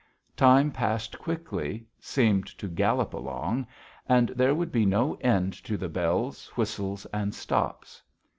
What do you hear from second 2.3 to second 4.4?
to gallop along, and